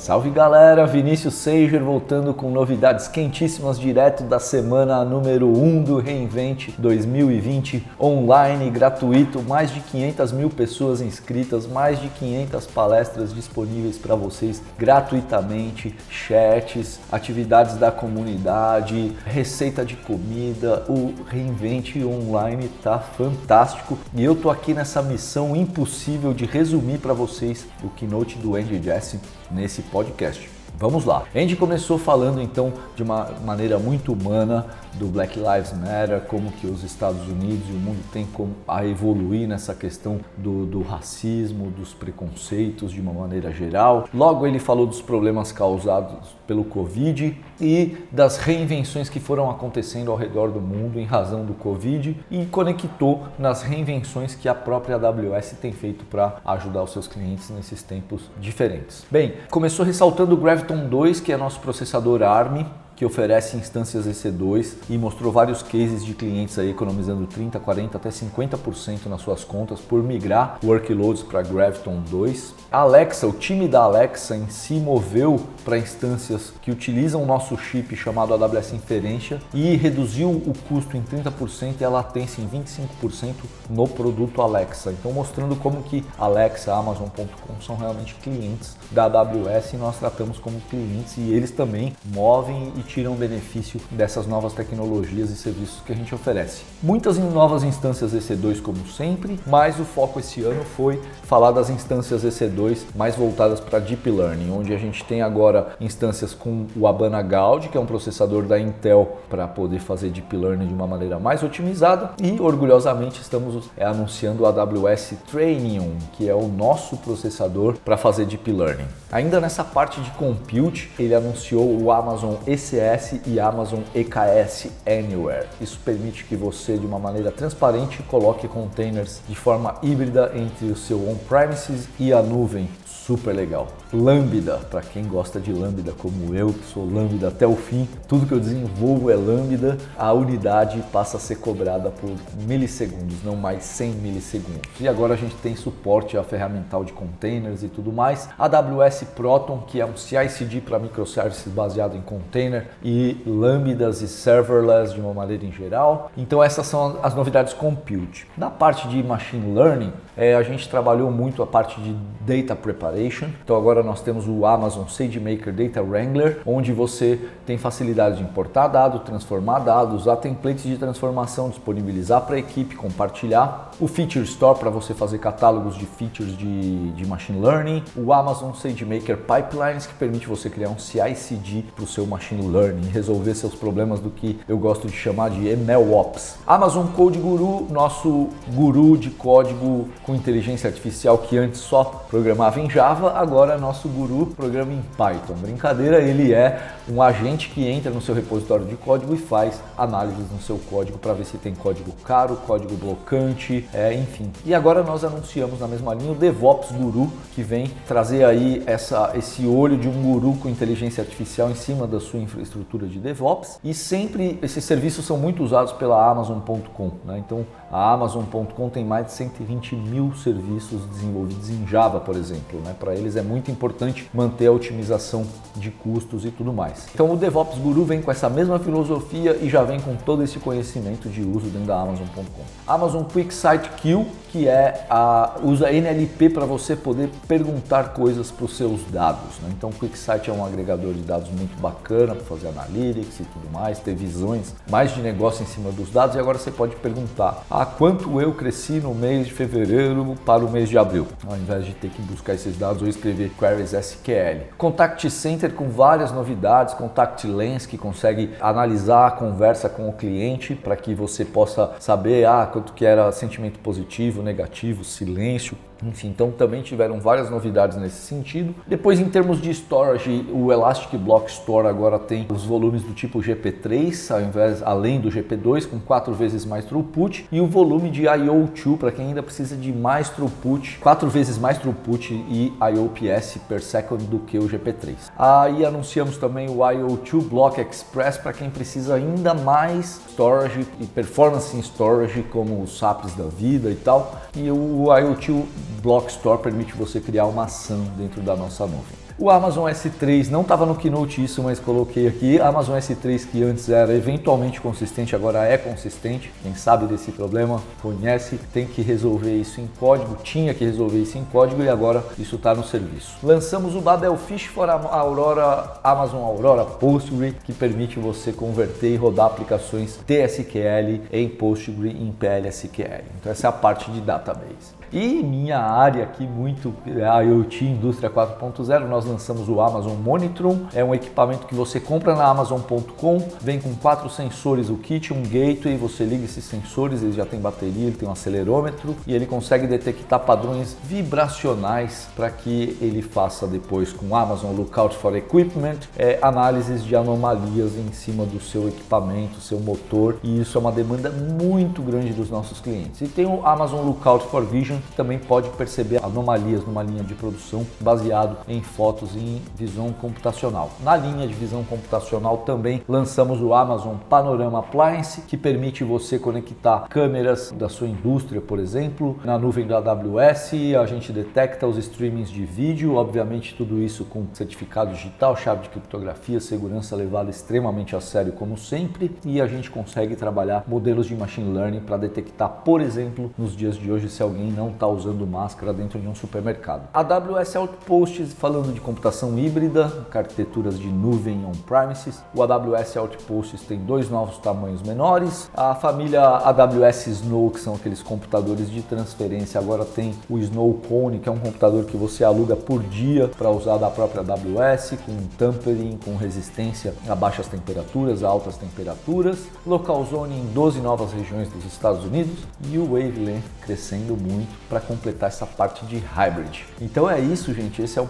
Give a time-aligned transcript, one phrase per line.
[0.00, 6.74] Salve galera, Vinícius Seiger voltando com novidades quentíssimas direto da semana número 1 do Reinvente
[6.78, 14.14] 2020, online, gratuito, mais de 500 mil pessoas inscritas, mais de 500 palestras disponíveis para
[14.14, 23.98] vocês gratuitamente, chats, atividades da comunidade, receita de comida, o Reinvente online tá fantástico.
[24.14, 28.82] E eu tô aqui nessa missão impossível de resumir para vocês o keynote do Andy
[28.82, 29.20] Jassy
[29.50, 30.59] nesse podcast.
[30.80, 31.24] Vamos lá.
[31.36, 36.66] Andy começou falando então de uma maneira muito humana do Black Lives Matter, como que
[36.66, 41.70] os Estados Unidos e o mundo tem como a evoluir nessa questão do, do racismo,
[41.70, 44.08] dos preconceitos de uma maneira geral.
[44.12, 50.16] Logo ele falou dos problemas causados pelo Covid e das reinvenções que foram acontecendo ao
[50.16, 55.56] redor do mundo em razão do Covid e conectou nas reinvenções que a própria AWS
[55.60, 59.04] tem feito para ajudar os seus clientes nesses tempos diferentes.
[59.10, 60.38] Bem, começou ressaltando o
[60.70, 62.64] Graviton 2, que é nosso processador ARM,
[63.00, 68.10] que oferece instâncias EC2 e mostrou vários cases de clientes aí economizando 30, 40 até
[68.10, 72.54] 50% nas suas contas por migrar workloads para Graviton 2.
[72.70, 77.56] A Alexa, o time da Alexa em si moveu para instâncias que utilizam o nosso
[77.56, 83.32] chip chamado AWS Inferência e reduziu o custo em 30% e a latência em 25%
[83.70, 84.92] no produto Alexa.
[84.92, 90.60] Então mostrando como que Alexa, Amazon.com são realmente clientes da AWS e nós tratamos como
[90.68, 95.94] clientes e eles também movem e tiram benefício dessas novas tecnologias e serviços que a
[95.94, 96.62] gente oferece.
[96.82, 102.24] Muitas novas instâncias EC2 como sempre, mas o foco esse ano foi falar das instâncias
[102.24, 107.22] EC2 mais voltadas para Deep Learning, onde a gente tem agora instâncias com o Habana
[107.22, 111.18] Gaudi, que é um processador da Intel para poder fazer Deep Learning de uma maneira
[111.20, 117.76] mais otimizada e orgulhosamente estamos é, anunciando o AWS Trainium, que é o nosso processador
[117.84, 118.88] para fazer Deep Learning.
[119.12, 122.79] Ainda nessa parte de compute, ele anunciou o Amazon ECS
[123.26, 125.46] e Amazon EKS Anywhere.
[125.60, 130.76] Isso permite que você, de uma maneira transparente, coloque containers de forma híbrida entre o
[130.76, 132.68] seu on-premises e a nuvem.
[133.10, 133.66] Super legal.
[133.92, 138.24] Lambda, para quem gosta de Lambda como eu, que sou Lambda até o fim, tudo
[138.24, 142.12] que eu desenvolvo é Lambda, a unidade passa a ser cobrada por
[142.46, 144.70] milissegundos, não mais 100 milissegundos.
[144.80, 148.28] E agora a gente tem suporte a ferramental de containers e tudo mais.
[148.38, 154.94] AWS Proton, que é um CI/CD para microservices baseado em container e lambdas e serverless
[154.94, 156.12] de uma maneira em geral.
[156.16, 158.28] Então essas são as novidades compute.
[158.38, 162.99] Na parte de machine learning, é, a gente trabalhou muito a parte de data preparation.
[163.44, 168.68] Então agora nós temos o Amazon SageMaker Data Wrangler, onde você tem facilidade de importar
[168.68, 173.70] dados, transformar dados, usar templates de transformação, disponibilizar para a equipe, compartilhar.
[173.80, 177.82] O Feature Store para você fazer catálogos de features de, de machine learning.
[177.96, 182.88] O Amazon SageMaker Pipelines, que permite você criar um CI/CD para o seu machine learning,
[182.88, 186.36] resolver seus problemas do que eu gosto de chamar de MLOps.
[186.46, 192.68] Amazon Code Guru, nosso guru de código com inteligência artificial que antes só programava em
[192.68, 195.34] Java, agora é nosso guru programa em Python.
[195.34, 200.30] Brincadeira, ele é um agente que entra no seu repositório de código e faz análises
[200.30, 204.30] no seu código para ver se tem código caro, código blocante, é, enfim.
[204.44, 209.12] E agora nós anunciamos na mesma linha o DevOps Guru, que vem trazer aí essa,
[209.14, 213.58] esse olho de um guru com inteligência artificial em cima da sua infraestrutura de DevOps.
[213.62, 216.90] E sempre esses serviços são muito usados pela Amazon.com.
[217.04, 217.22] Né?
[217.24, 222.60] Então a Amazon.com tem mais de 120 mil serviços desenvolvidos em Java, por exemplo.
[222.64, 222.74] Né?
[222.78, 226.88] Para eles é muito importante manter a otimização de custos e tudo mais.
[226.92, 230.38] Então o DevOps Guru vem com essa mesma filosofia e já vem com todo esse
[230.38, 232.42] conhecimento de uso dentro da Amazon.com.
[232.66, 238.56] Amazon QuickSight Queue, que é a usa NLP para você poder perguntar coisas para os
[238.56, 239.38] seus dados.
[239.42, 239.50] Né?
[239.56, 243.50] Então o QuickSight é um agregador de dados muito bacana para fazer analytics e tudo
[243.52, 247.44] mais, ter visões mais de negócio em cima dos dados e agora você pode perguntar
[247.60, 251.66] a quanto eu cresci no mês de fevereiro para o mês de abril, ao invés
[251.66, 254.46] de ter que buscar esses dados ou escrever queries SQL.
[254.56, 260.54] Contact Center com várias novidades, Contact Lens que consegue analisar a conversa com o cliente
[260.54, 266.30] para que você possa saber ah, quanto que era sentimento positivo, negativo, silêncio, enfim, então
[266.30, 268.54] também tiveram várias novidades nesse sentido.
[268.66, 273.20] Depois, em termos de storage, o Elastic Block Store agora tem os volumes do tipo
[273.20, 278.02] GP3, ao invés, além do GP2, com quatro vezes mais throughput, e o volume de
[278.02, 283.62] IO2 para quem ainda precisa de mais throughput, quatro vezes mais throughput e IOPS per
[283.62, 284.94] second do que o GP3.
[285.18, 291.56] Aí anunciamos também o IO2 Block Express para quem precisa ainda mais storage e performance
[291.56, 295.44] em storage, como os SAPs da vida e tal, e o IO2
[295.80, 298.99] Block Store permite você criar uma ação dentro da nossa nuvem.
[299.22, 302.40] O Amazon S3 não estava no Keynote isso, mas coloquei aqui.
[302.40, 306.32] Amazon S3 que antes era eventualmente consistente, agora é consistente.
[306.42, 311.18] Quem sabe desse problema conhece, tem que resolver isso em código, tinha que resolver isso
[311.18, 313.18] em código e agora isso está no serviço.
[313.22, 319.98] Lançamos o Babelfish for Aurora Amazon Aurora Postgre, que permite você converter e rodar aplicações
[320.06, 323.04] TSQL em Postgre em PLSQL.
[323.20, 324.80] Então essa é a parte de database.
[324.92, 326.74] E minha área aqui muito
[327.08, 332.14] a IoT Indústria 4.0, nós lançamos o Amazon Monitron, é um equipamento que você compra
[332.14, 337.12] na Amazon.com, vem com quatro sensores, o kit, um gateway, você liga esses sensores, ele
[337.12, 342.76] já tem bateria, ele tem um acelerômetro e ele consegue detectar padrões vibracionais para que
[342.80, 348.24] ele faça depois com o Amazon Lookout for Equipment é, análises de anomalias em cima
[348.24, 353.00] do seu equipamento, seu motor e isso é uma demanda muito grande dos nossos clientes.
[353.00, 357.14] E tem o Amazon Lookout for Vision que também pode perceber anomalias numa linha de
[357.14, 360.70] produção baseado em fotos em visão computacional.
[360.82, 366.86] Na linha de visão computacional também lançamos o Amazon Panorama Appliance, que permite você conectar
[366.88, 372.30] câmeras da sua indústria, por exemplo, na nuvem da AWS, a gente detecta os streamings
[372.30, 378.00] de vídeo, obviamente tudo isso com certificado digital, chave de criptografia, segurança levada extremamente a
[378.00, 382.80] sério como sempre, e a gente consegue trabalhar modelos de machine learning para detectar, por
[382.80, 386.88] exemplo, nos dias de hoje se alguém não está usando máscara dentro de um supermercado.
[386.92, 393.78] A AWS Outposts, falando de computação híbrida, arquiteturas de nuvem on-premises, o AWS Outposts tem
[393.78, 395.48] dois novos tamanhos menores.
[395.54, 401.20] A família AWS Snow, que são aqueles computadores de transferência, agora tem o Snow Cone,
[401.20, 405.16] que é um computador que você aluga por dia para usar da própria AWS, com
[405.38, 409.38] tampering, com resistência a baixas temperaturas, a altas temperaturas.
[409.64, 414.80] Local Zone em 12 novas regiões dos Estados Unidos e o Wavelength crescendo muito para
[414.80, 416.64] completar essa parte de hybrid.
[416.80, 417.80] Então é isso, gente.
[417.80, 418.06] Esse é o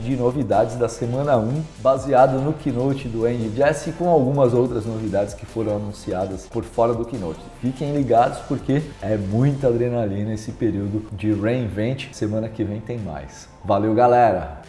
[0.00, 5.34] de novidades da semana 1, baseado no keynote do Andy Jassy com algumas outras novidades
[5.34, 7.40] que foram anunciadas por fora do keynote.
[7.60, 12.12] Fiquem ligados porque é muita adrenalina esse período de reinvent.
[12.12, 13.48] Semana que vem tem mais.
[13.64, 14.62] Valeu, galera!